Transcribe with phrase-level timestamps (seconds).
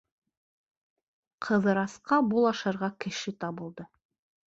[1.49, 3.91] Ҡыҙырасҡа булашырға кеше табылды!..